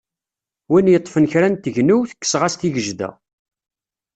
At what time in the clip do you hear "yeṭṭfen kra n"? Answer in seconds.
0.93-1.55